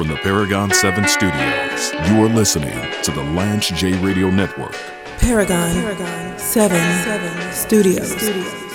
[0.00, 4.72] from the Paragon 7 studios, you are listening to the Lance J Radio Network.
[5.18, 6.70] Paragon, Paragon 7,
[7.04, 8.10] 7 Studios.
[8.10, 8.69] Studios.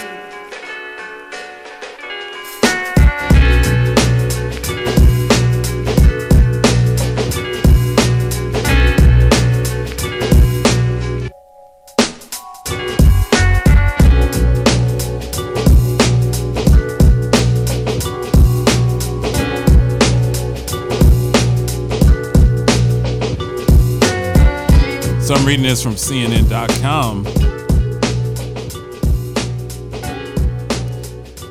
[25.46, 27.24] I'm reading this from CNN.com.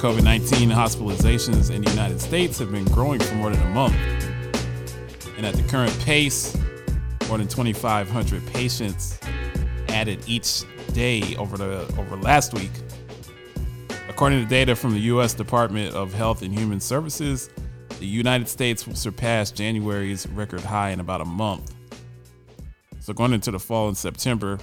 [0.02, 3.94] COVID 19 hospitalizations in the United States have been growing for more than a month.
[5.36, 6.58] And at the current pace,
[7.28, 9.16] more than 2,500 patients
[9.90, 12.72] added each day over the over last week.
[14.08, 15.34] According to data from the U.S.
[15.34, 17.48] Department of Health and Human Services,
[18.00, 21.73] the United States will surpass January's record high in about a month.
[23.04, 24.58] So going into the fall in September,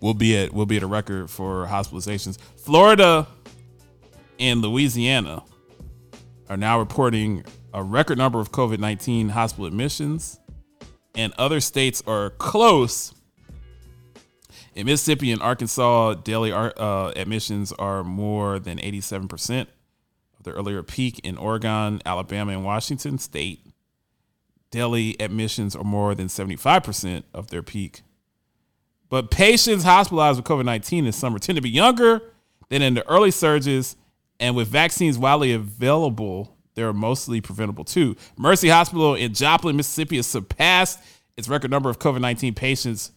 [0.00, 2.38] we'll be at we'll be at a record for hospitalizations.
[2.56, 3.26] Florida
[4.38, 5.42] and Louisiana
[6.48, 10.40] are now reporting a record number of COVID 19 hospital admissions,
[11.14, 13.12] and other states are close.
[14.74, 19.66] In Mississippi and Arkansas, daily uh, admissions are more than 87%
[20.38, 21.18] of the earlier peak.
[21.18, 23.65] In Oregon, Alabama, and Washington State,
[24.76, 28.02] daily admissions are more than 75% of their peak.
[29.08, 32.20] But patients hospitalized with COVID 19 this summer tend to be younger
[32.68, 33.96] than in the early surges,
[34.38, 38.16] and with vaccines widely available, they're mostly preventable too.
[38.36, 41.00] Mercy Hospital in Joplin, Mississippi has surpassed
[41.38, 43.12] its record number of COVID 19 patients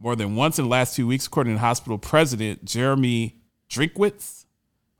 [0.00, 3.36] more than once in the last two weeks, according to hospital president Jeremy
[3.70, 4.46] Drinkwitz.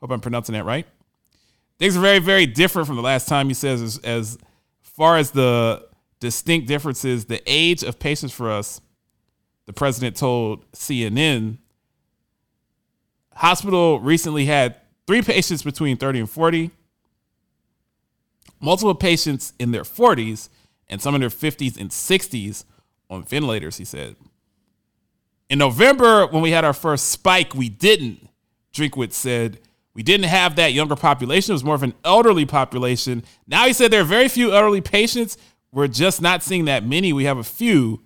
[0.00, 0.86] Hope I'm pronouncing that right.
[1.80, 4.38] Things are very, very different from the last time, he says, as, as
[4.80, 5.88] far as the
[6.24, 7.26] distinct differences.
[7.26, 8.80] The age of patients for us,
[9.66, 11.58] the president told CNN.
[13.34, 14.76] Hospital recently had
[15.06, 16.70] three patients between 30 and 40,
[18.58, 20.48] multiple patients in their 40s,
[20.88, 22.64] and some in their 50s and 60s
[23.10, 24.16] on ventilators, he said.
[25.50, 28.28] In November, when we had our first spike, we didn't,
[28.72, 29.58] Drinkwitz said.
[29.92, 31.52] We didn't have that younger population.
[31.52, 33.24] It was more of an elderly population.
[33.46, 35.36] Now he said there are very few elderly patients,
[35.74, 37.12] we're just not seeing that many.
[37.12, 38.02] We have a few,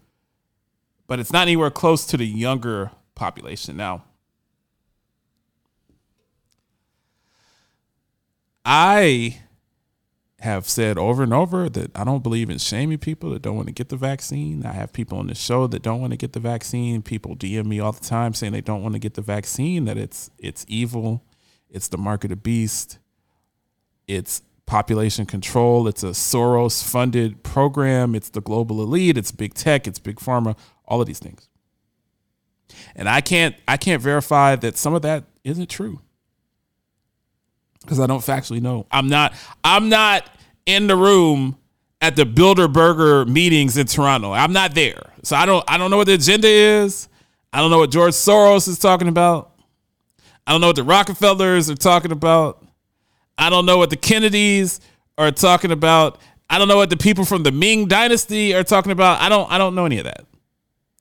[1.07, 3.77] but it's not anywhere close to the younger population.
[3.77, 4.05] Now,
[8.65, 9.43] I
[10.41, 13.67] have said over and over that I don't believe in shaming people that don't want
[13.67, 14.65] to get the vaccine.
[14.65, 17.03] I have people on the show that don't want to get the vaccine.
[17.03, 19.99] People DM me all the time saying they don't want to get the vaccine, that
[19.99, 21.25] it's it's evil,
[21.69, 22.99] it's the mark of the beast,
[24.07, 25.89] it's population control.
[25.89, 28.15] It's a Soros funded program.
[28.15, 29.19] It's the global elite.
[29.19, 29.89] It's big tech.
[29.89, 30.57] It's big pharma.
[30.87, 31.49] All of these things.
[32.95, 36.01] And I can't I can't verify that some of that isn't true.
[37.81, 38.87] Because I don't factually know.
[38.93, 39.35] I'm not
[39.65, 40.29] I'm not
[40.67, 41.57] in the room
[42.01, 44.33] at the Bilderberger meetings in Toronto.
[44.33, 45.13] I'm not there.
[45.23, 47.09] So I don't I don't know what the agenda is.
[47.53, 49.55] I don't know what George Soros is talking about.
[50.47, 52.58] I don't know what the Rockefellers are talking about.
[53.39, 54.81] I don't know what the Kennedys
[55.17, 56.21] are talking about.
[56.51, 59.21] I don't know what the people from the Ming dynasty are talking about.
[59.21, 60.25] I don't I don't know any of that.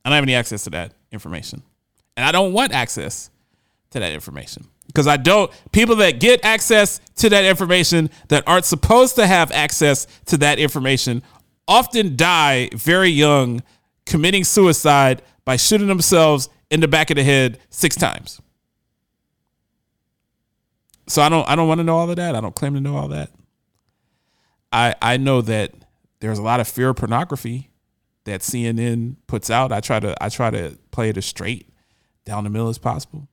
[0.05, 1.63] I don't have any access to that information.
[2.15, 3.29] And I don't want access
[3.91, 4.67] to that information.
[4.87, 9.51] Because I don't people that get access to that information that aren't supposed to have
[9.51, 11.23] access to that information
[11.67, 13.61] often die very young
[14.05, 18.41] committing suicide by shooting themselves in the back of the head 6 times.
[21.07, 22.35] So I don't I don't want to know all of that.
[22.35, 23.31] I don't claim to know all that.
[24.71, 25.73] I I know that
[26.19, 27.71] there's a lot of fear pornography
[28.25, 29.71] that CNN puts out.
[29.71, 31.69] I try to I try to play it as straight
[32.25, 33.29] down the middle as possible.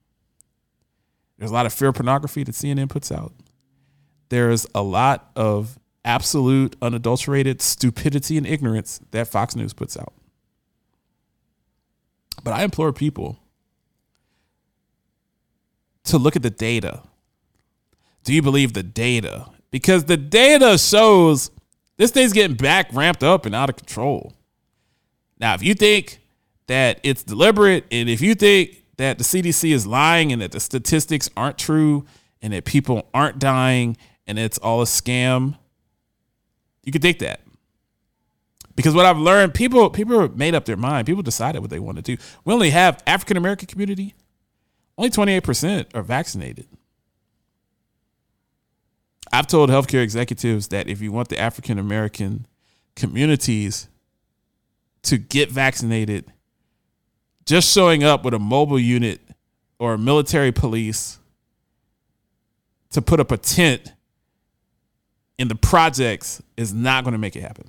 [1.39, 3.33] There's a lot of fear pornography that CNN puts out.
[4.29, 10.13] There's a lot of absolute unadulterated stupidity and ignorance that Fox News puts out.
[12.45, 13.39] But I implore people
[16.05, 17.03] to look at the data
[18.25, 19.47] do you believe the data?
[19.71, 21.51] Because the data shows
[21.97, 24.33] this thing's getting back ramped up and out of control.
[25.39, 26.21] Now, if you think
[26.67, 30.61] that it's deliberate and if you think that the CDC is lying and that the
[30.61, 32.07] statistics aren't true
[32.41, 35.59] and that people aren't dying and it's all a scam,
[36.83, 37.41] you could think that.
[38.77, 41.07] Because what I've learned, people people made up their mind.
[41.07, 42.17] People decided what they want to do.
[42.45, 44.15] We only have African American community.
[44.97, 46.67] Only 28% are vaccinated.
[49.35, 52.47] I've told healthcare executives that if you want the African American
[52.95, 53.89] communities
[55.03, 56.33] to get vaccinated,
[57.45, 59.21] just showing up with a mobile unit
[59.81, 61.19] or military police
[62.91, 63.93] to put up a tent
[65.37, 67.69] in the projects is not going to make it happen.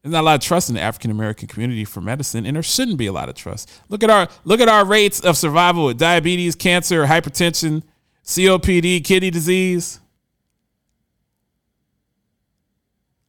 [0.00, 2.62] There's not a lot of trust in the African American community for medicine, and there
[2.62, 3.70] shouldn't be a lot of trust.
[3.90, 7.82] Look at our look at our rates of survival with diabetes, cancer, hypertension,
[8.24, 10.00] COPD, kidney disease.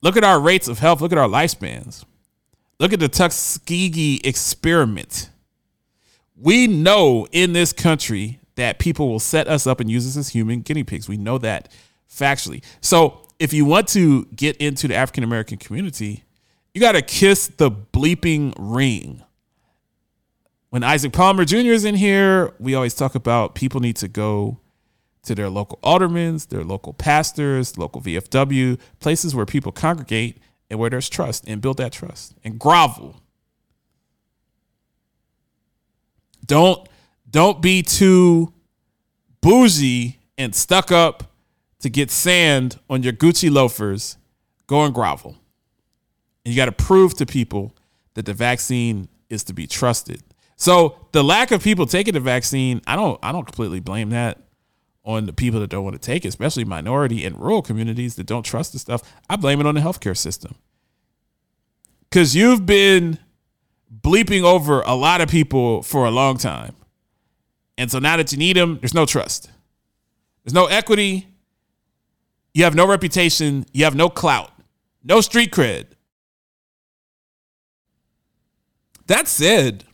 [0.02, 1.02] Look at our rates of health.
[1.02, 2.04] Look at our lifespans.
[2.80, 5.30] Look at the Tuskegee experiment.
[6.36, 10.30] We know in this country that people will set us up and use us as
[10.30, 11.08] human guinea pigs.
[11.08, 11.72] We know that
[12.10, 12.64] factually.
[12.82, 16.24] So if you want to get into the African American community,
[16.74, 19.24] you got to kiss the bleeping ring.
[20.70, 21.72] When Isaac Palmer Jr.
[21.72, 24.58] is in here, we always talk about people need to go
[25.24, 30.38] to their local aldermans, their local pastors, local VFW, places where people congregate
[30.70, 33.22] and where there's trust and build that trust and grovel.
[36.46, 36.88] Don't
[37.30, 38.54] don't be too
[39.42, 41.32] bougie and stuck up
[41.80, 44.18] to get sand on your Gucci loafers.
[44.68, 45.38] Go and grovel.
[46.46, 47.76] And you got to prove to people
[48.14, 50.22] that the vaccine is to be trusted.
[50.56, 54.43] So the lack of people taking the vaccine, I don't I don't completely blame that
[55.06, 58.26] on the people that don't want to take it, especially minority and rural communities that
[58.26, 59.02] don't trust the stuff.
[59.30, 60.56] I blame it on the healthcare system.
[62.12, 63.18] Cause you've been
[64.02, 66.76] bleeping over a lot of people for a long time.
[67.78, 69.50] And so now that you need them, there's no trust.
[70.44, 71.28] There's no equity.
[72.54, 73.66] You have no reputation.
[73.74, 74.52] You have no clout,
[75.04, 75.88] no street cred.
[79.08, 79.86] That said,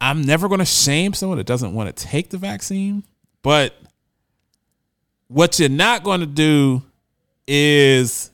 [0.00, 3.04] I'm never going to shame someone that doesn't want to take the vaccine,
[3.42, 3.74] but
[5.26, 6.82] what you're not going to do
[7.46, 8.30] is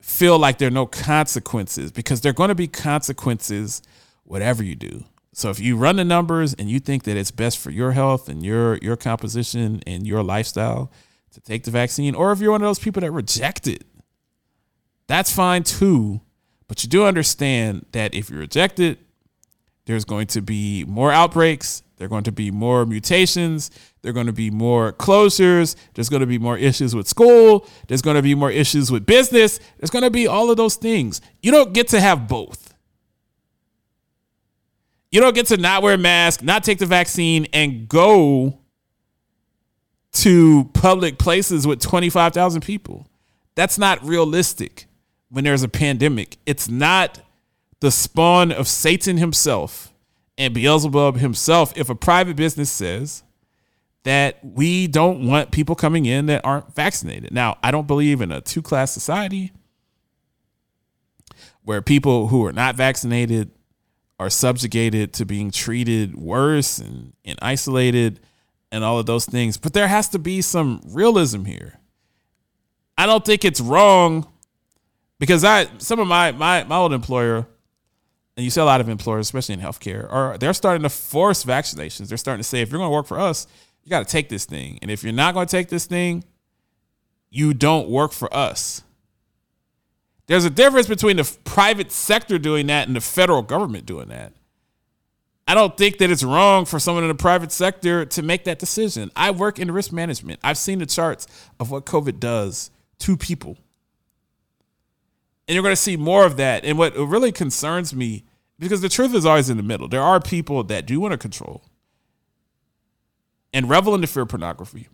[0.00, 3.82] feel like there are no consequences because there are going to be consequences
[4.24, 5.04] whatever you do.
[5.32, 8.28] So if you run the numbers and you think that it's best for your health
[8.28, 10.90] and your your composition and your lifestyle
[11.32, 13.84] to take the vaccine, or if you're one of those people that reject it,
[15.06, 16.20] that's fine too.
[16.66, 18.98] But you do understand that if you reject it,
[19.88, 21.82] there's going to be more outbreaks.
[21.96, 23.70] There are going to be more mutations.
[24.02, 25.76] There are going to be more closures.
[25.94, 27.66] There's going to be more issues with school.
[27.86, 29.58] There's going to be more issues with business.
[29.78, 31.22] There's going to be all of those things.
[31.40, 32.74] You don't get to have both.
[35.10, 38.58] You don't get to not wear a mask, not take the vaccine, and go
[40.12, 43.08] to public places with 25,000 people.
[43.54, 44.84] That's not realistic
[45.30, 46.36] when there's a pandemic.
[46.44, 47.22] It's not
[47.80, 49.92] the spawn of Satan himself
[50.36, 53.22] and Beelzebub himself if a private business says
[54.04, 57.32] that we don't want people coming in that aren't vaccinated.
[57.32, 59.52] Now, I don't believe in a two class society
[61.62, 63.50] where people who are not vaccinated
[64.18, 68.20] are subjugated to being treated worse and, and isolated
[68.72, 69.56] and all of those things.
[69.56, 71.78] But there has to be some realism here.
[72.96, 74.26] I don't think it's wrong
[75.18, 77.46] because I some of my my my old employer
[78.38, 81.44] and you see a lot of employers, especially in healthcare, are they're starting to force
[81.44, 82.06] vaccinations.
[82.06, 83.48] They're starting to say, if you're going to work for us,
[83.82, 86.22] you got to take this thing, and if you're not going to take this thing,
[87.30, 88.82] you don't work for us.
[90.28, 94.34] There's a difference between the private sector doing that and the federal government doing that.
[95.48, 98.60] I don't think that it's wrong for someone in the private sector to make that
[98.60, 99.10] decision.
[99.16, 100.38] I work in risk management.
[100.44, 101.26] I've seen the charts
[101.58, 103.56] of what COVID does to people.
[105.48, 106.64] And you're going to see more of that.
[106.64, 108.24] And what really concerns me
[108.58, 109.88] because the truth is always in the middle.
[109.88, 111.62] There are people that do want to control
[113.52, 114.88] and revel in the fear of pornography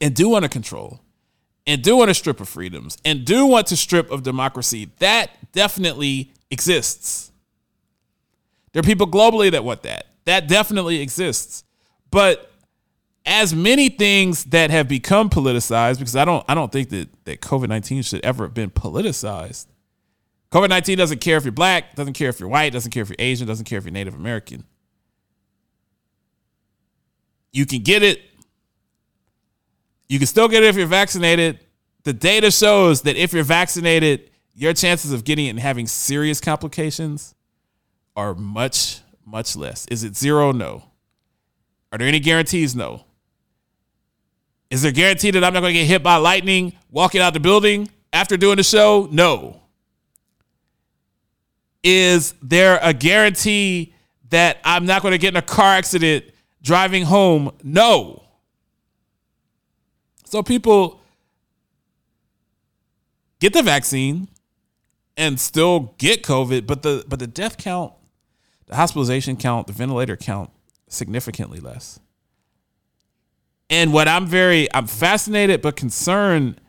[0.00, 1.00] and do want to control
[1.66, 4.90] and do want to strip of freedoms and do want to strip of democracy.
[4.98, 7.30] That definitely exists.
[8.72, 10.06] There are people globally that want that.
[10.24, 11.64] That definitely exists.
[12.10, 12.50] But
[13.24, 17.40] as many things that have become politicized, because I don't I don't think that, that
[17.40, 19.66] COVID-19 should ever have been politicized
[20.52, 23.08] COVID 19 doesn't care if you're black, doesn't care if you're white, doesn't care if
[23.08, 24.64] you're Asian, doesn't care if you're Native American.
[27.52, 28.20] You can get it.
[30.08, 31.60] You can still get it if you're vaccinated.
[32.04, 36.38] The data shows that if you're vaccinated, your chances of getting it and having serious
[36.38, 37.34] complications
[38.14, 39.86] are much, much less.
[39.86, 40.52] Is it zero?
[40.52, 40.84] No.
[41.90, 42.76] Are there any guarantees?
[42.76, 43.06] No.
[44.70, 47.40] Is there guarantee that I'm not going to get hit by lightning walking out the
[47.40, 49.08] building after doing the show?
[49.10, 49.61] No
[51.82, 53.94] is there a guarantee
[54.30, 56.24] that I'm not going to get in a car accident
[56.62, 58.22] driving home, no.
[60.24, 61.00] So people
[63.40, 64.28] get the vaccine
[65.16, 67.92] and still get COVID, but the but the death count,
[68.66, 70.50] the hospitalization count, the ventilator count
[70.88, 72.00] significantly less.
[73.68, 76.60] And what I'm very I'm fascinated but concerned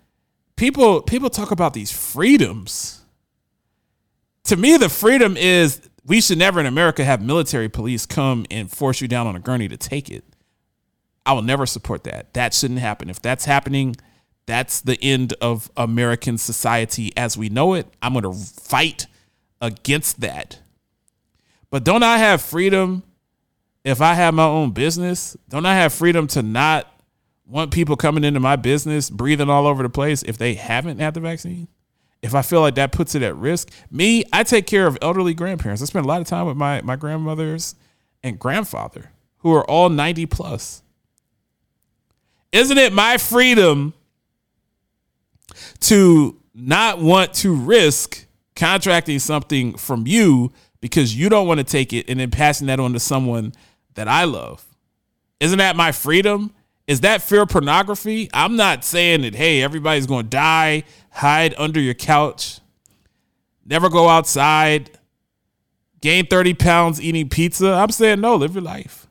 [0.56, 3.03] people people talk about these freedoms.
[4.46, 8.70] To me the freedom is we should never in America have military police come and
[8.70, 10.24] force you down on a gurney to take it.
[11.26, 12.34] I will never support that.
[12.34, 13.10] That shouldn't happen.
[13.10, 13.96] If that's happening,
[14.46, 17.88] that's the end of American society as we know it.
[18.02, 19.08] I'm going to fight
[19.62, 20.60] against that.
[21.70, 23.04] But don't I have freedom
[23.86, 25.38] if I have my own business?
[25.48, 26.88] Don't I have freedom to not
[27.46, 31.14] want people coming into my business breathing all over the place if they haven't had
[31.14, 31.70] the vaccine?
[32.24, 35.36] If I feel like that puts it at risk, me, I take care of elderly
[35.36, 35.84] grandparents.
[35.84, 37.76] I spend a lot of time with my my grandmothers
[38.24, 40.82] and grandfather who are all 90 plus.
[42.52, 43.94] Isn't it my freedom
[45.82, 48.26] to not want to risk
[48.56, 52.80] contracting something from you because you don't want to take it and then passing that
[52.80, 53.54] on to someone
[53.96, 54.66] that I love.
[55.40, 56.54] Isn't that my freedom?
[56.88, 58.30] Is that fear pornography?
[58.34, 62.60] I'm not saying that, hey, everybody's going to die, hide under your couch,
[63.66, 64.90] never go outside,
[66.02, 67.72] gain 30 pounds eating pizza.
[67.72, 69.08] I'm saying, no, live your life.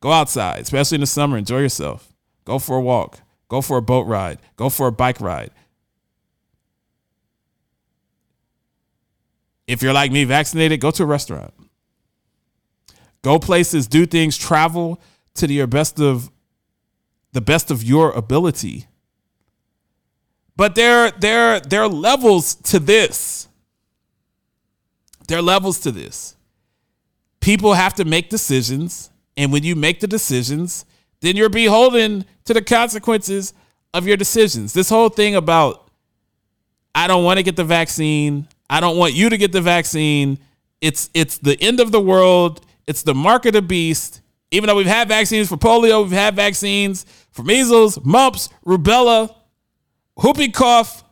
[0.00, 2.12] Go outside, especially in the summer, enjoy yourself.
[2.44, 5.50] Go for a walk, go for a boat ride, go for a bike ride,
[9.68, 11.52] If you're like me, vaccinated, go to a restaurant.
[13.22, 14.98] Go places, do things, travel
[15.34, 16.30] to your best of
[17.32, 18.86] the best of your ability.
[20.56, 23.48] But there, there, there are levels to this.
[25.28, 26.36] There are levels to this.
[27.40, 30.84] People have to make decisions, and when you make the decisions,
[31.20, 33.52] then you're beholden to the consequences
[33.94, 34.72] of your decisions.
[34.72, 35.88] This whole thing about
[36.94, 40.38] I don't want to get the vaccine, I don't want you to get the vaccine.
[40.80, 42.64] It's it's the end of the world.
[42.86, 44.20] It's the mark of the beast.
[44.50, 47.04] Even though we've had vaccines for polio, we've had vaccines
[47.38, 49.32] for measles, mumps, rubella,
[50.16, 51.04] whooping cough.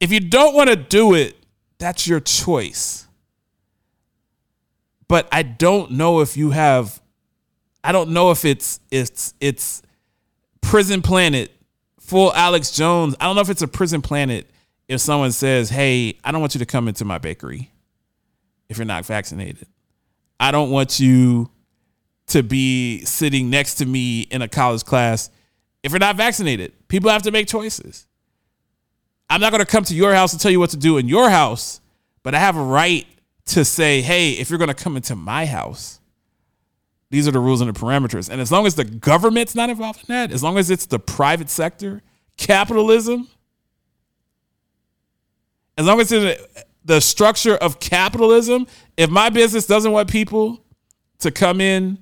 [0.00, 1.34] If you don't want to do it,
[1.78, 3.06] that's your choice.
[5.08, 7.00] But I don't know if you have
[7.82, 9.80] I don't know if it's it's it's
[10.60, 11.50] prison planet
[12.00, 13.16] full Alex Jones.
[13.18, 14.50] I don't know if it's a prison planet
[14.88, 17.70] if someone says, Hey, I don't want you to come into my bakery
[18.68, 19.66] if you're not vaccinated.
[20.38, 21.50] I don't want you
[22.30, 25.30] to be sitting next to me in a college class
[25.82, 26.72] if you're not vaccinated.
[26.88, 28.06] People have to make choices.
[29.28, 31.08] I'm not going to come to your house and tell you what to do in
[31.08, 31.80] your house,
[32.22, 33.06] but I have a right
[33.46, 36.00] to say, hey, if you're going to come into my house,
[37.10, 38.28] these are the rules and the parameters.
[38.28, 40.98] And as long as the government's not involved in that, as long as it's the
[40.98, 42.02] private sector,
[42.36, 43.28] capitalism,
[45.76, 46.42] as long as it's
[46.84, 50.64] the structure of capitalism, if my business doesn't want people
[51.18, 51.98] to come in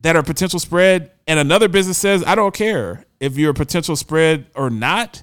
[0.00, 3.96] that are potential spread, and another business says, I don't care if you're a potential
[3.96, 5.22] spread or not,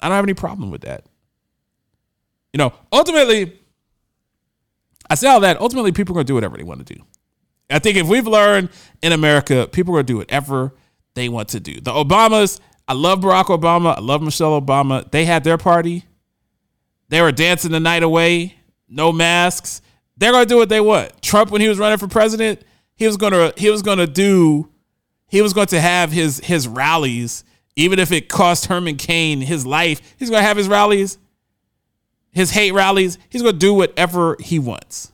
[0.00, 1.04] I don't have any problem with that.
[2.52, 3.58] You know, ultimately,
[5.10, 5.60] I say all that.
[5.60, 7.02] Ultimately, people are going to do whatever they want to do.
[7.70, 8.70] I think if we've learned
[9.02, 10.74] in America, people are going to do whatever
[11.14, 11.80] they want to do.
[11.80, 13.96] The Obamas I love Barack Obama.
[13.96, 15.10] I love Michelle Obama.
[15.10, 16.04] They had their party.
[17.08, 18.56] They were dancing the night away,
[18.88, 19.80] no masks.
[20.16, 21.22] They're gonna do what they want.
[21.22, 22.62] Trump, when he was running for president,
[22.96, 24.68] he was gonna he was gonna do
[25.28, 27.44] he was going to have his his rallies,
[27.76, 30.00] even if it cost Herman Cain his life.
[30.18, 31.18] He's gonna have his rallies,
[32.30, 33.18] his hate rallies.
[33.28, 35.12] He's gonna do whatever he wants.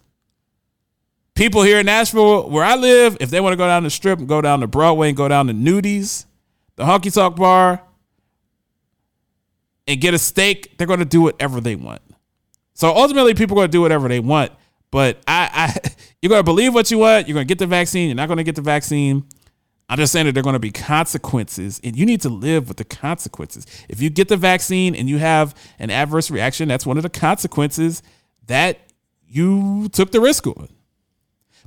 [1.34, 4.18] People here in Nashville, where I live, if they want to go down the strip
[4.18, 6.26] and go down to Broadway and go down to Nudies,
[6.76, 7.82] the honky Tonk bar
[9.86, 12.02] and get a steak, they're going to do whatever they want.
[12.74, 14.52] So ultimately, people are going to do whatever they want.
[14.90, 15.90] But I, I
[16.22, 17.28] you're to believe what you want.
[17.28, 18.08] You're to get the vaccine.
[18.08, 19.24] You're not to get the vaccine.
[19.88, 22.68] I'm just saying that there are going to be consequences, and you need to live
[22.68, 23.66] with the consequences.
[23.88, 27.10] If you get the vaccine and you have an adverse reaction, that's one of the
[27.10, 28.00] consequences
[28.46, 28.78] that
[29.26, 30.68] you took the risk on.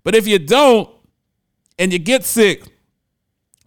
[0.04, 0.90] But if you don't
[1.78, 2.64] and you get sick,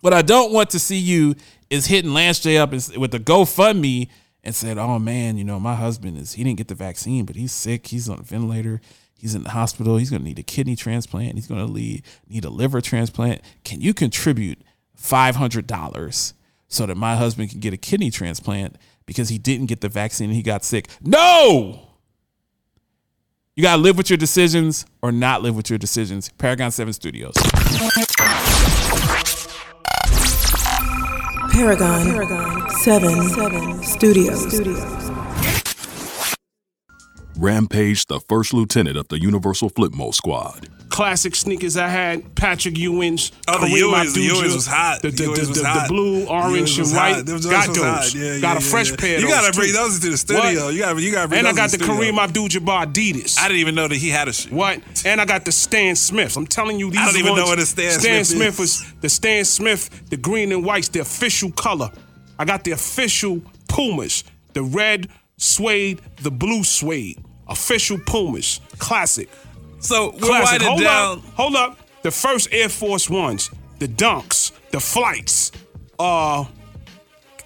[0.00, 1.34] what I don't want to see you
[1.68, 4.08] is hitting Lance J up with the GoFundMe
[4.42, 7.36] and said, "Oh man, you know my husband is he didn't get the vaccine, but
[7.36, 7.88] he's sick.
[7.88, 8.80] He's on a ventilator.
[9.18, 9.96] He's in the hospital.
[9.96, 11.35] He's going to need a kidney transplant.
[11.35, 13.40] He's going to need a liver transplant.
[13.64, 14.58] Can you contribute
[14.94, 16.35] five hundred dollars
[16.68, 20.30] so that my husband can get a kidney transplant because he didn't get the vaccine
[20.30, 21.82] and he got sick?" No.
[23.54, 26.28] You gotta live with your decisions or not live with your decisions.
[26.37, 27.35] Paragon 7 Studios.
[31.52, 35.25] Paragon, Paragon 7, 7 Studios.
[37.36, 40.68] Rampage, the first lieutenant of the Universal Flipmo Squad.
[40.88, 43.32] classic sneakers I had, Patrick Ewing's.
[43.48, 45.02] Oh, the Kareem Ewings- the Abdul-Jabbar, Ewings was hot.
[45.02, 47.14] The, the, The the, the- the blue, orange, Ewings and white.
[47.16, 47.26] hot.
[47.26, 47.76] Them joints Got those.
[47.84, 48.14] hot.
[48.14, 48.96] Yeah, yeah, got a yeah, fresh yeah.
[48.96, 49.72] pair You gotta bring too.
[49.74, 50.64] those into the studio.
[50.66, 50.74] What?
[50.74, 52.02] You gotta- you gotta bring And I got the the studio.
[52.12, 53.38] Kareem Abdul-Jabbar Adidas.
[53.38, 54.54] I didn't even know that he had a shoe.
[54.54, 54.80] What?
[55.04, 56.36] And I got the Stan Smiths.
[56.36, 58.54] I'm telling you, these I don't even ones- know what a Stan Stan Smith Smith
[58.54, 58.58] is.
[58.60, 61.90] was the Stan Smith, the green and whites, the official color.
[62.38, 64.24] I got the official Pumas,
[64.54, 69.28] the red suede, the blue suede, official Pumas, classic.
[69.80, 70.62] So we're Classic.
[70.62, 71.18] Hold down.
[71.18, 71.78] up, hold up.
[72.02, 75.52] The first Air Force Ones, the Dunks, the Flights.
[75.98, 76.44] Uh,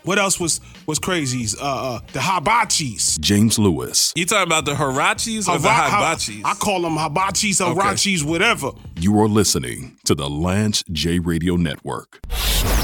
[0.04, 1.57] what else was was crazies?
[1.61, 3.19] Uh, uh the Hibachis.
[3.21, 4.13] James Lewis.
[4.17, 6.43] You talking about the Huaraches or the Hiba- Hibachis?
[6.45, 8.73] I call them Hibachis, Huaraches, whatever.
[8.99, 12.21] You are listening to the Lance J Radio Network.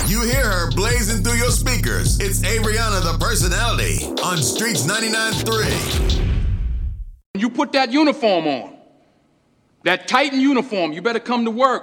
[0.06, 2.20] You hear her blazing through your speakers.
[2.20, 6.22] It's Ariana the personality on Streets 99.3.
[7.34, 8.76] You put that uniform on,
[9.84, 11.82] that Titan uniform, you better come to work.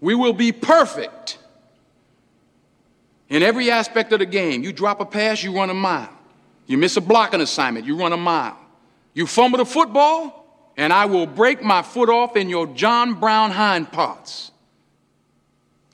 [0.00, 1.38] We will be perfect
[3.28, 4.62] in every aspect of the game.
[4.62, 6.10] You drop a pass, you run a mile.
[6.66, 8.58] You miss a blocking assignment, you run a mile.
[9.12, 13.50] You fumble the football, and I will break my foot off in your John Brown
[13.50, 14.50] hind parts.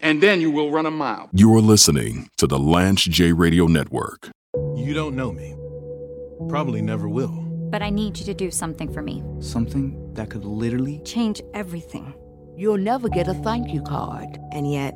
[0.00, 1.28] And then you will run a mile.
[1.32, 4.30] You are listening to the Lance J Radio Network.
[4.74, 5.54] You don't know me.
[6.48, 7.46] Probably never will.
[7.70, 9.22] But I need you to do something for me.
[9.40, 12.14] Something that could literally Change everything.
[12.56, 14.38] You'll never get a thank you card.
[14.52, 14.94] And yet,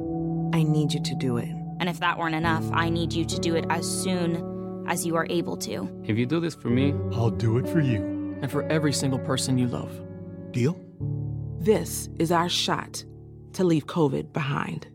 [0.52, 1.63] I need you to do it.
[1.84, 5.16] And if that weren't enough, I need you to do it as soon as you
[5.16, 5.86] are able to.
[6.06, 8.00] If you do this for me, I'll do it for you.
[8.40, 9.92] and for every single person you love.
[10.50, 10.80] Deal?
[11.58, 13.04] This is our shot
[13.52, 14.86] to leave COVID behind.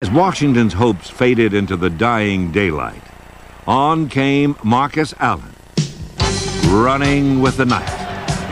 [0.00, 3.02] As Washington's hopes faded into the dying daylight,
[3.66, 5.54] on came Marcus Allen,
[6.68, 7.97] running with the knife.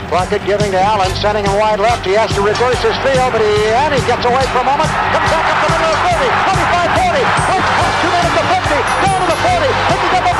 [0.07, 2.07] Plunkett giving to Allen, sending him wide left.
[2.07, 4.87] He has to reverse his field, but he and he gets away for a moment.
[5.11, 7.23] Comes back up the middle of the 30, 25, 40.
[7.51, 8.71] Wait, comes two men at the 50,
[9.03, 10.36] down to the 40, picking up a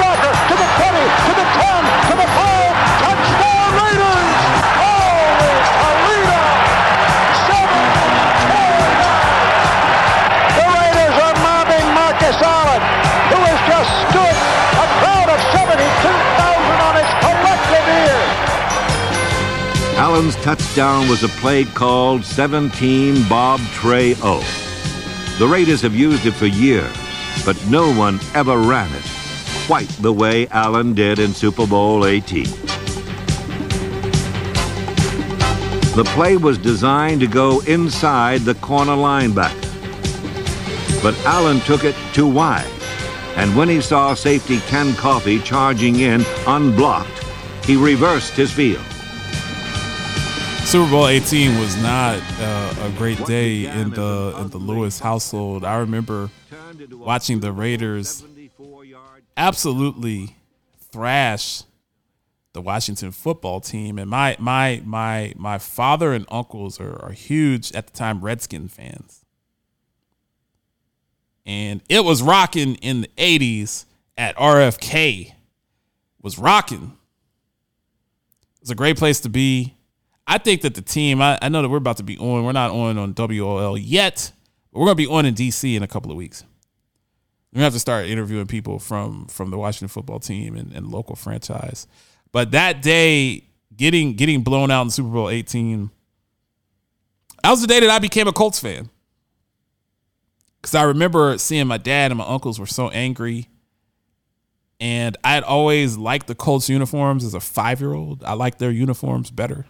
[20.18, 24.40] Allen's touchdown was a play called 17 Bob Trey O.
[25.38, 26.92] The Raiders have used it for years,
[27.46, 29.04] but no one ever ran it
[29.68, 32.46] quite the way Allen did in Super Bowl 18.
[35.94, 39.54] The play was designed to go inside the corner linebacker.
[41.04, 42.66] But Allen took it too wide,
[43.36, 47.24] and when he saw safety Ken Coffey charging in unblocked,
[47.64, 48.82] he reversed his field.
[50.68, 55.64] Super Bowl 18 was not uh, a great day in the in the Lewis household.
[55.64, 56.30] I remember
[56.92, 58.22] watching the Raiders
[59.38, 60.36] absolutely
[60.92, 61.64] thrash
[62.52, 67.72] the Washington football team, and my my my my father and uncles are, are huge
[67.72, 69.24] at the time Redskin fans,
[71.46, 73.86] and it was rocking in the 80s
[74.18, 75.32] at RFK.
[76.22, 76.98] Was rocking.
[78.60, 79.77] It's a great place to be.
[80.28, 82.44] I think that the team, I, I know that we're about to be on.
[82.44, 84.34] We're not on on WOL yet,
[84.72, 86.44] but we're going to be on in DC in a couple of weeks.
[87.54, 90.74] We're going to have to start interviewing people from from the Washington football team and,
[90.74, 91.88] and local franchise.
[92.34, 95.90] But that day, getting getting blown out in Super Bowl 18,
[97.42, 98.90] that was the day that I became a Colts fan.
[100.62, 103.48] Because I remember seeing my dad and my uncles were so angry.
[104.80, 108.24] And I had always liked the Colts uniforms as a five year old.
[108.26, 109.66] I liked their uniforms better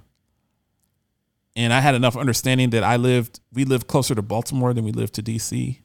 [1.58, 4.92] and I had enough understanding that I lived we lived closer to Baltimore than we
[4.92, 5.80] lived to DC.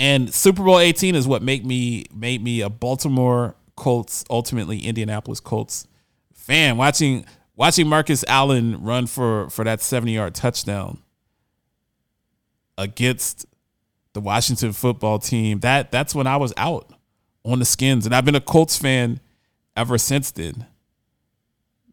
[0.00, 5.38] And Super Bowl 18 is what made me made me a Baltimore Colts, ultimately Indianapolis
[5.38, 5.86] Colts
[6.34, 6.76] fan.
[6.76, 10.98] Watching watching Marcus Allen run for for that 70-yard touchdown
[12.76, 13.46] against
[14.12, 15.60] the Washington football team.
[15.60, 16.92] That that's when I was out
[17.44, 19.20] on the skins and I've been a Colts fan
[19.76, 20.66] ever since then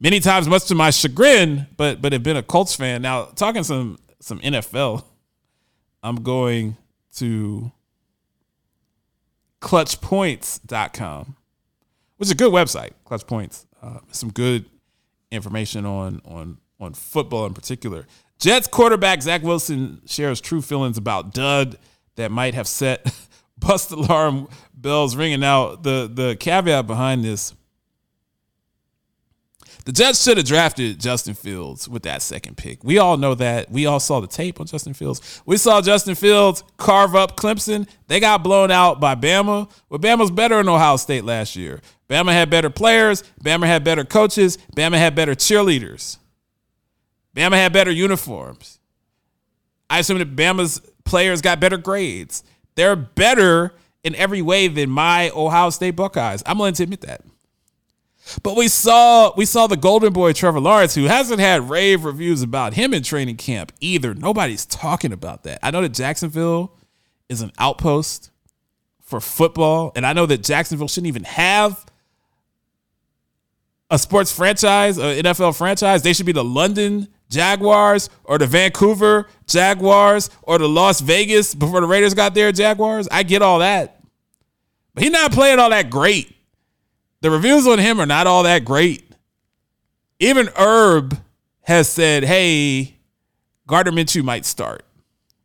[0.06, 3.02] many times, much to my chagrin, but but have been a Colts fan.
[3.02, 5.04] Now, talking some some NFL,
[6.04, 6.78] I'm going
[7.16, 7.72] to
[9.62, 11.36] clutchpoints.com,
[12.18, 12.92] which is a good website.
[13.04, 14.66] Clutch Points, uh, some good
[15.32, 18.06] information on on on football in particular.
[18.38, 21.80] Jets quarterback Zach Wilson shares true feelings about dud
[22.16, 23.12] that might have set
[23.58, 25.82] bust alarm bells ringing out.
[25.82, 27.56] The the caveat behind this
[29.86, 32.84] the Jets should have drafted Justin Fields with that second pick.
[32.84, 33.70] We all know that.
[33.70, 35.42] We all saw the tape on Justin Fields.
[35.46, 37.88] We saw Justin Fields carve up Clemson.
[38.08, 39.70] They got blown out by Bama.
[39.88, 41.82] But Bama's better than Ohio State last year.
[42.10, 43.24] Bama had better players.
[43.44, 44.58] Bama had better coaches.
[44.76, 46.18] Bama had better cheerleaders.
[47.36, 48.80] Bama had better uniforms.
[49.88, 52.44] I assume that Bama's players got better grades.
[52.74, 56.42] They're better in every way than my Ohio State Buckeyes.
[56.44, 57.22] I'm willing to admit that.
[58.42, 62.42] But we saw we saw the golden boy Trevor Lawrence, who hasn't had rave reviews
[62.42, 64.14] about him in training camp either.
[64.14, 65.60] Nobody's talking about that.
[65.62, 66.74] I know that Jacksonville
[67.30, 68.32] is an outpost
[69.02, 71.86] for football, and I know that Jacksonville shouldn't even have
[73.92, 76.02] a sports franchise, an NFL franchise.
[76.02, 81.82] They should be the London Jaguars or the Vancouver Jaguars or the Las Vegas before
[81.82, 83.08] the Raiders got there Jaguars.
[83.12, 84.02] I get all that.
[84.94, 86.36] But he's not playing all that great.
[87.26, 89.04] The reviews on him are not all that great.
[90.20, 91.20] Even Herb
[91.64, 92.98] has said, hey,
[93.66, 94.86] Gardner Minshew might start,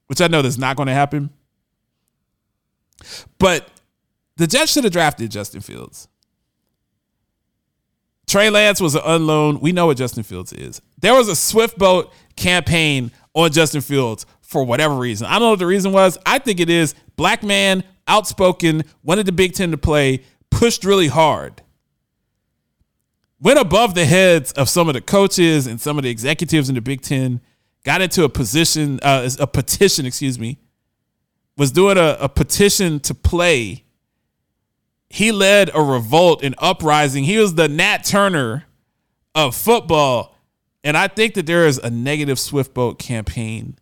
[0.06, 1.30] which I know that's not going to happen.
[3.38, 3.66] But
[4.36, 6.06] the Jets should have drafted Justin Fields.
[8.26, 9.58] Trey Lance was an unloan.
[9.60, 10.82] We know what Justin Fields is.
[11.00, 15.28] There was a swift boat campaign on Justin Fields for whatever reason.
[15.28, 16.18] I don't know what the reason was.
[16.26, 21.08] I think it is black man, outspoken, wanted the Big Ten to play, pushed really
[21.08, 21.62] hard.
[23.40, 26.74] Went above the heads of some of the coaches and some of the executives in
[26.74, 27.40] the Big Ten,
[27.84, 30.58] got into a position, uh, a petition, excuse me,
[31.56, 33.84] was doing a, a petition to play
[35.10, 37.24] he led a revolt, an uprising.
[37.24, 38.64] He was the Nat Turner
[39.34, 40.36] of football.
[40.84, 43.76] And I think that there is a negative Swift Boat campaign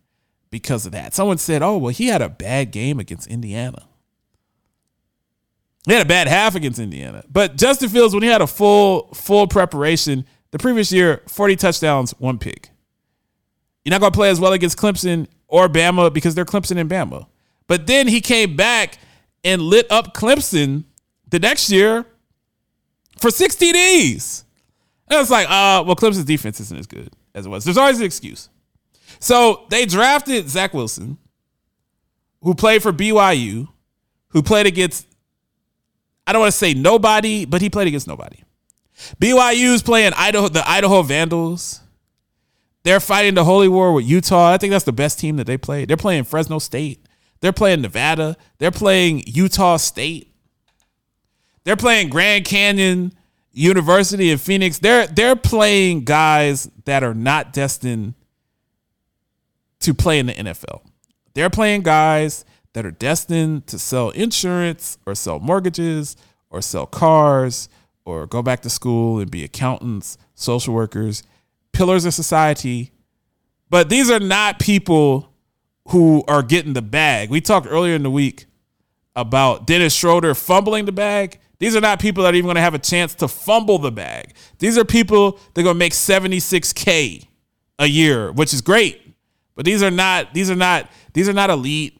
[0.49, 1.13] because of that.
[1.13, 3.87] Someone said, oh, well, he had a bad game against Indiana.
[5.85, 7.23] He had a bad half against Indiana.
[7.29, 12.11] But Justin Fields, when he had a full, full preparation, the previous year, 40 touchdowns,
[12.19, 12.69] one pick.
[13.83, 16.89] You're not going to play as well against Clemson or Bama because they're Clemson and
[16.89, 17.27] Bama.
[17.67, 18.97] But then he came back
[19.43, 20.83] and lit up Clemson
[21.29, 22.05] the next year
[23.17, 24.43] for 60 Ds.
[25.07, 27.63] And it's like, uh, well, Clemson's defense isn't as good as it was.
[27.63, 28.49] There's always an excuse.
[29.19, 31.17] So they drafted Zach Wilson,
[32.41, 33.67] who played for BYU,
[34.29, 35.07] who played against,
[36.29, 38.37] I don't want to say nobody, but he played against nobody.
[39.19, 41.79] BYU's playing Idaho, the Idaho Vandals.
[42.83, 44.51] They're fighting the Holy War with Utah.
[44.51, 45.87] I think that's the best team that they played.
[45.87, 47.03] They're playing Fresno State.
[47.41, 48.37] They're playing Nevada.
[48.59, 50.31] They're playing Utah State.
[51.63, 53.11] They're playing Grand Canyon
[53.51, 54.77] University in Phoenix.
[54.77, 58.13] They're they're playing guys that are not destined
[59.79, 60.81] to play in the NFL.
[61.33, 66.15] They're playing guys that are destined to sell insurance or sell mortgages
[66.49, 67.69] or sell cars
[68.05, 71.23] or go back to school and be accountants, social workers,
[71.73, 72.91] pillars of society.
[73.69, 75.31] But these are not people
[75.89, 77.29] who are getting the bag.
[77.29, 78.45] We talked earlier in the week
[79.15, 81.39] about Dennis Schroeder fumbling the bag.
[81.59, 83.91] These are not people that are even going to have a chance to fumble the
[83.91, 84.33] bag.
[84.59, 87.27] These are people that are going to make 76k
[87.79, 89.01] a year, which is great.
[89.55, 91.98] But these are not these are not these are not elite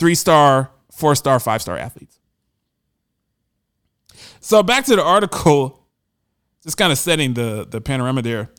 [0.00, 2.18] 3-star, 4-star, 5-star athletes.
[4.40, 5.86] So back to the article,
[6.62, 8.50] just kind of setting the the panorama there.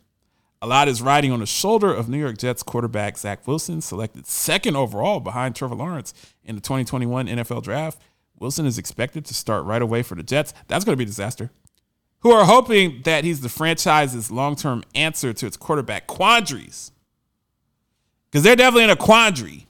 [0.60, 4.26] A lot is riding on the shoulder of New York Jets quarterback Zach Wilson, selected
[4.28, 8.00] second overall behind Trevor Lawrence in the 2021 NFL draft.
[8.38, 10.54] Wilson is expected to start right away for the Jets.
[10.68, 11.50] That's going to be a disaster.
[12.20, 16.92] Who are hoping that he's the franchise's long term answer to its quarterback quandaries.
[18.30, 19.66] Because they're definitely in a quandary.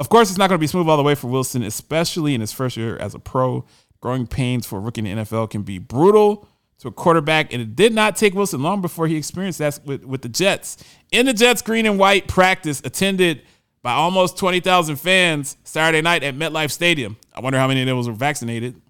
[0.00, 2.40] Of course, it's not going to be smooth all the way for Wilson, especially in
[2.40, 3.66] his first year as a pro.
[4.00, 7.60] Growing pains for a rookie in the NFL can be brutal to a quarterback, and
[7.60, 10.78] it did not take Wilson long before he experienced that with, with the Jets.
[11.12, 13.42] In the Jets green and white practice attended
[13.82, 17.18] by almost 20,000 fans Saturday night at MetLife Stadium.
[17.34, 18.80] I wonder how many of those were vaccinated.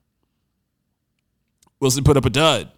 [1.80, 2.70] Wilson put up a dud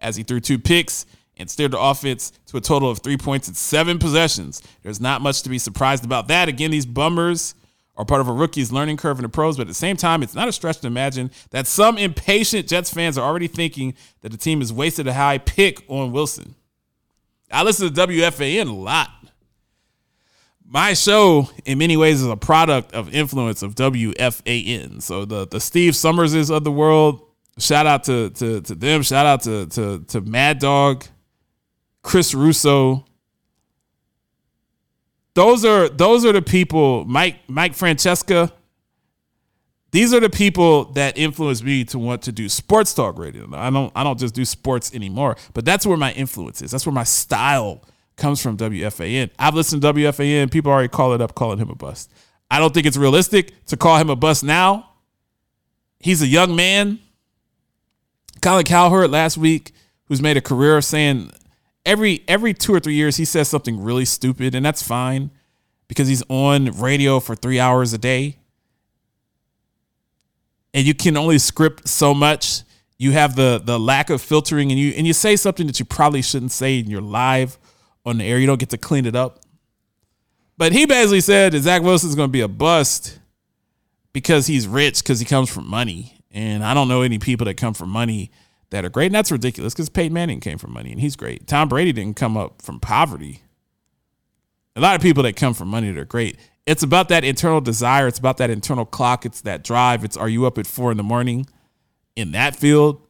[0.00, 3.46] as he threw two picks and steered the offense to a total of three points
[3.46, 4.60] in seven possessions.
[4.82, 6.48] There's not much to be surprised about that.
[6.48, 7.54] Again, these bummers
[7.96, 10.22] are part of a rookie's learning curve in the pros, but at the same time,
[10.22, 14.30] it's not a stretch to imagine that some impatient Jets fans are already thinking that
[14.30, 16.54] the team has wasted a high pick on Wilson.
[17.50, 19.10] I listen to WFAN a lot.
[20.68, 25.00] my show in many ways is a product of influence of WFAN.
[25.02, 27.22] So the the Steve Somerses of the world,
[27.58, 31.04] shout out to to to them, shout out to to to Mad Dog,
[32.02, 33.04] Chris Russo.
[35.36, 38.50] Those are those are the people, Mike Mike Francesa.
[39.90, 43.46] These are the people that influence me to want to do sports talk radio.
[43.52, 46.70] I don't I don't just do sports anymore, but that's where my influence is.
[46.70, 47.84] That's where my style
[48.16, 49.28] comes from WFAN.
[49.38, 50.50] I've listened to WFAN.
[50.50, 52.10] People already call it up, calling him a bust.
[52.50, 54.88] I don't think it's realistic to call him a bust now.
[56.00, 56.98] He's a young man.
[58.40, 59.72] Colin Cowherd last week,
[60.06, 61.30] who's made a career of saying
[61.86, 65.30] every every two or three years he says something really stupid, and that's fine
[65.88, 68.36] because he's on radio for three hours a day.
[70.74, 72.62] And you can only script so much.
[72.98, 75.86] You have the the lack of filtering, and you and you say something that you
[75.86, 77.58] probably shouldn't say in your live
[78.04, 78.38] on the air.
[78.38, 79.40] You don't get to clean it up.
[80.58, 83.18] But he basically said that Zach Wilson's going to be a bust
[84.12, 86.18] because he's rich because he comes from money.
[86.30, 88.30] And I don't know any people that come from money
[88.70, 89.06] that are great.
[89.06, 91.46] And that's ridiculous because Peyton Manning came from money and he's great.
[91.46, 93.42] Tom Brady didn't come up from poverty.
[94.74, 96.36] A lot of people that come from money that are great.
[96.66, 98.08] It's about that internal desire.
[98.08, 99.24] It's about that internal clock.
[99.24, 100.04] It's that drive.
[100.04, 101.46] It's are you up at four in the morning
[102.16, 103.00] in that field?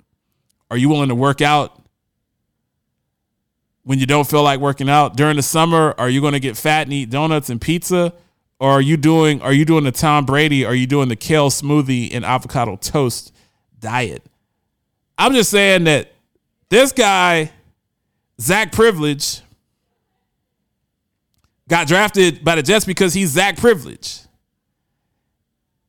[0.71, 1.83] Are you willing to work out
[3.87, 6.57] when you don't feel like working out during the summer are you going to get
[6.57, 8.13] fat and eat donuts and pizza
[8.59, 11.51] or are you doing are you doing the tom brady are you doing the kale
[11.51, 13.33] smoothie and avocado toast
[13.79, 14.25] diet
[15.19, 16.13] i'm just saying that
[16.69, 17.51] this guy
[18.41, 19.41] zach privilege
[21.69, 24.21] got drafted by the jets because he's zach privilege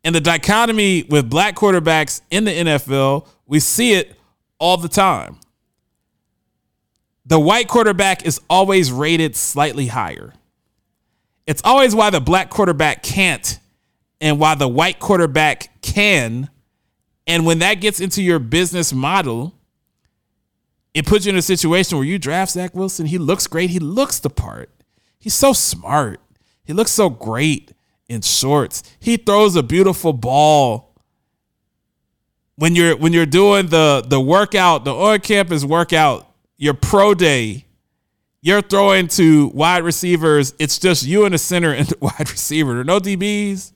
[0.04, 4.16] and the dichotomy with black quarterbacks in the nfl we see it
[4.60, 5.38] all the time
[7.28, 10.34] the white quarterback is always rated slightly higher.
[11.46, 13.60] It's always why the black quarterback can't
[14.22, 16.50] and why the white quarterback can.
[17.28, 19.54] And when that gets into your business model,
[20.94, 23.06] it puts you in a situation where you draft Zach Wilson.
[23.06, 23.70] He looks great.
[23.70, 24.72] He looks the part.
[25.20, 26.22] He's so smart.
[26.64, 27.74] He looks so great
[28.08, 28.82] in shorts.
[29.00, 30.96] He throws a beautiful ball.
[32.56, 37.66] When you're when you're doing the the workout, the on campus workout, your pro day,
[38.42, 40.56] you're throwing to wide receivers.
[40.58, 42.72] It's just you and the center and the wide receiver.
[42.72, 43.74] There are no DBs.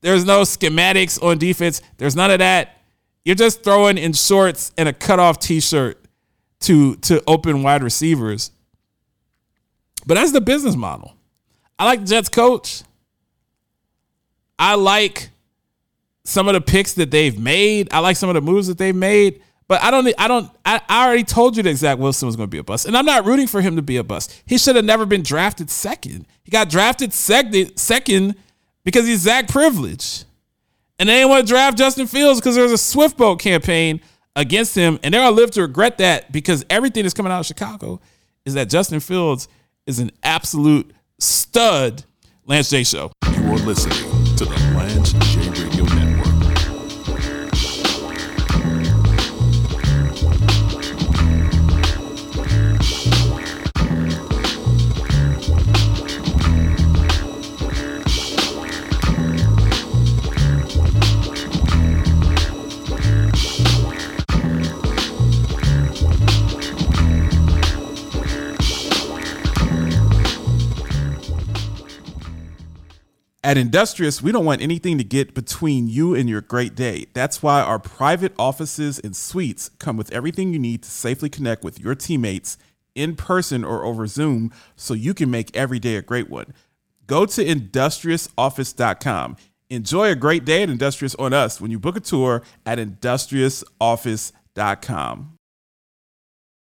[0.00, 1.82] There's no schematics on defense.
[1.98, 2.76] There's none of that.
[3.24, 6.02] You're just throwing in shorts and a cutoff t-shirt
[6.60, 8.50] to to open wide receivers.
[10.06, 11.14] But that's the business model.
[11.78, 12.82] I like Jets coach.
[14.58, 15.30] I like
[16.24, 17.88] some of the picks that they've made.
[17.92, 19.42] I like some of the moves that they've made.
[19.68, 20.12] But I don't.
[20.18, 20.50] I don't.
[20.64, 22.96] I, I already told you that Zach Wilson was going to be a bust, and
[22.96, 24.42] I'm not rooting for him to be a bust.
[24.44, 26.26] He should have never been drafted second.
[26.42, 28.34] He got drafted second, second
[28.84, 30.24] because he's Zach privilege,
[30.98, 34.00] and they didn't want to draft Justin Fields because there was a Swift boat campaign
[34.36, 37.46] against him, and they're gonna live to regret that because everything that's coming out of
[37.46, 38.00] Chicago
[38.44, 39.48] is that Justin Fields
[39.86, 42.04] is an absolute stud.
[42.46, 43.12] Lance J Show.
[43.26, 46.09] You are listening to the Lance J Radio Network.
[73.50, 77.06] At Industrious, we don't want anything to get between you and your great day.
[77.14, 81.64] That's why our private offices and suites come with everything you need to safely connect
[81.64, 82.56] with your teammates
[82.94, 86.54] in person or over Zoom so you can make every day a great one.
[87.08, 89.36] Go to industriousoffice.com.
[89.68, 95.39] Enjoy a great day at Industrious on us when you book a tour at industriousoffice.com.